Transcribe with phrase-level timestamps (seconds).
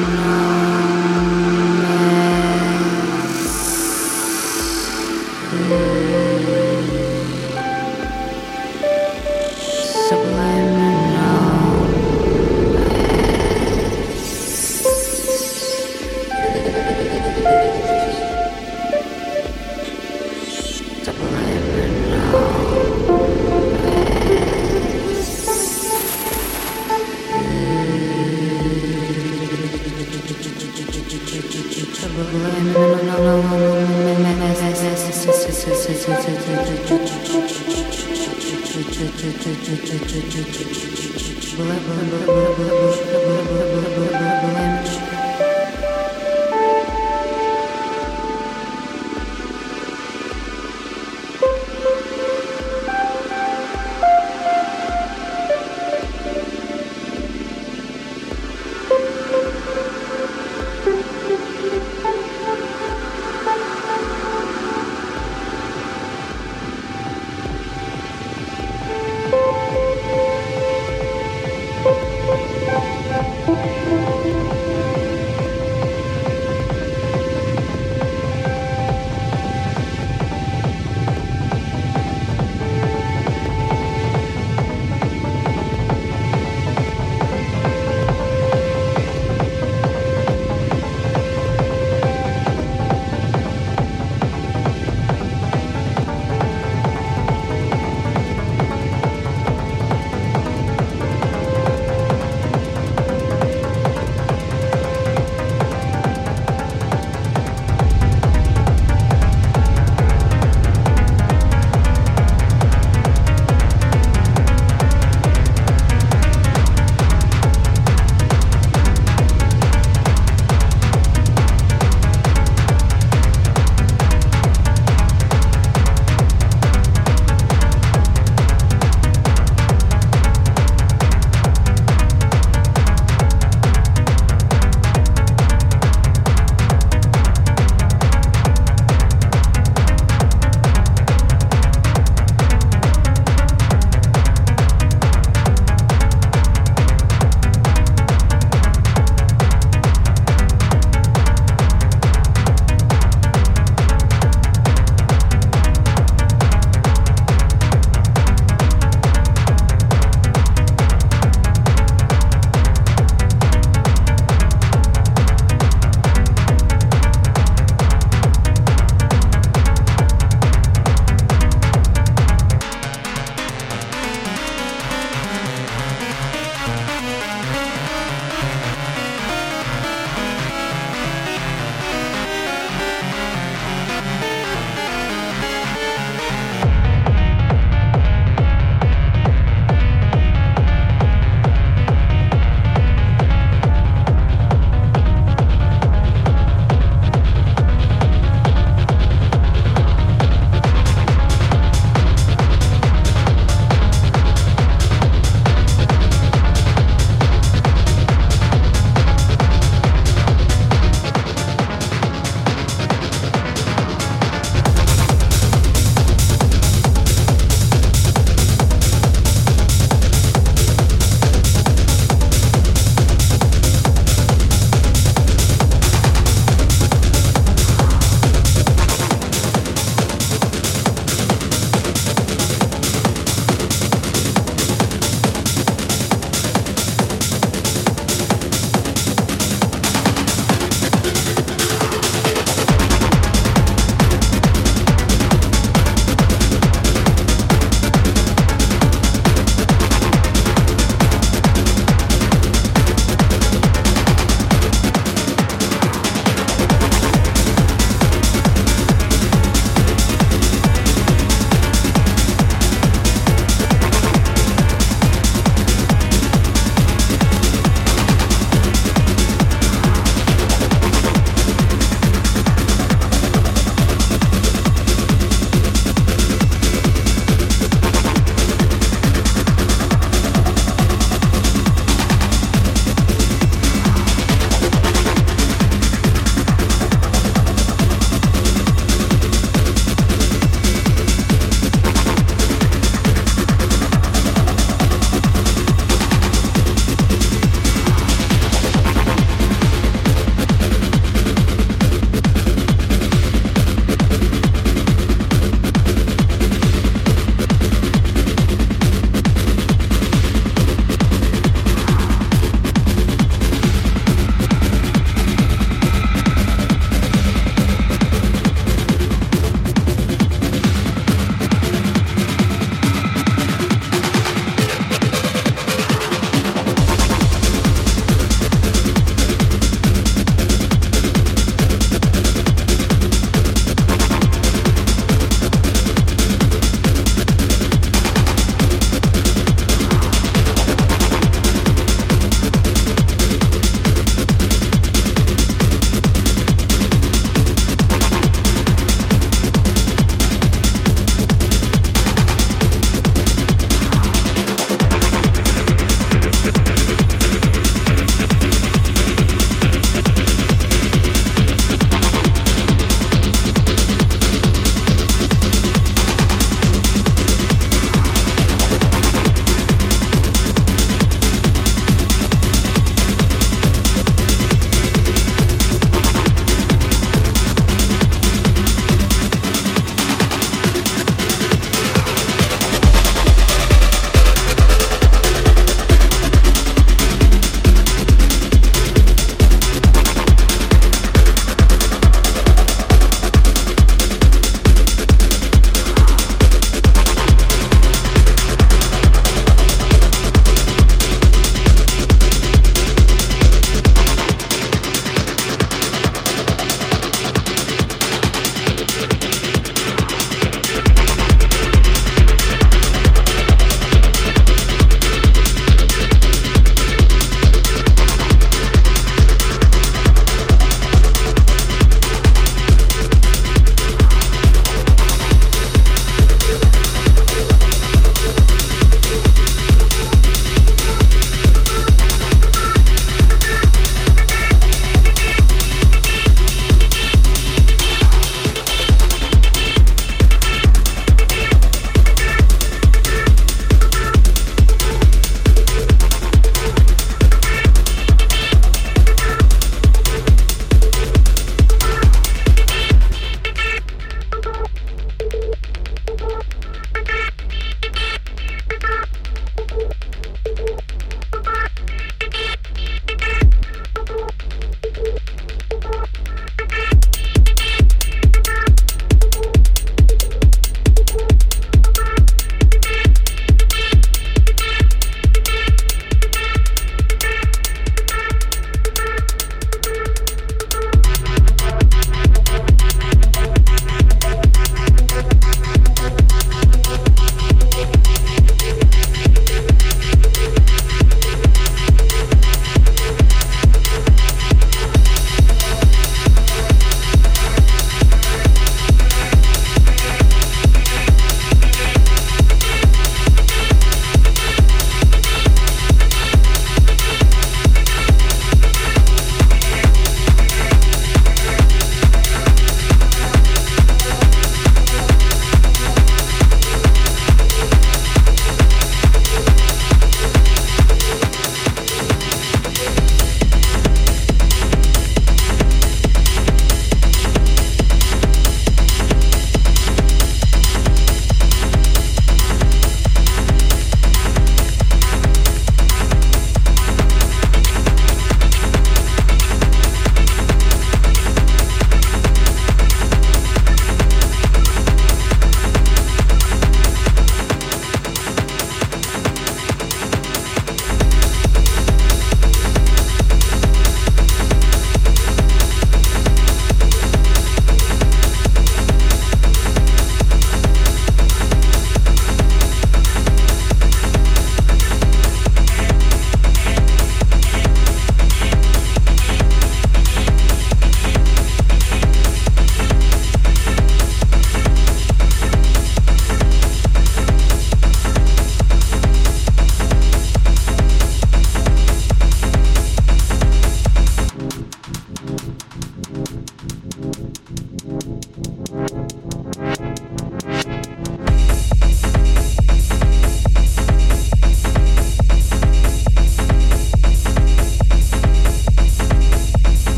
[0.00, 0.39] Bye.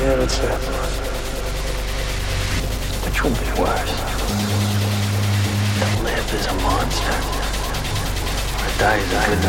[0.00, 0.58] Yeah, what's that?
[3.04, 3.94] Which would be worse?
[5.76, 7.20] To live as a monster?
[8.64, 9.40] To die man?